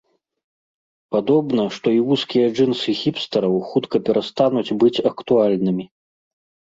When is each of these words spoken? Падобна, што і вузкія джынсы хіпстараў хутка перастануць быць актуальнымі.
Падобна, 1.15 1.65
што 1.75 1.87
і 1.97 1.99
вузкія 2.07 2.47
джынсы 2.55 2.95
хіпстараў 3.01 3.53
хутка 3.73 3.97
перастануць 4.07 4.75
быць 4.85 5.03
актуальнымі. 5.11 5.85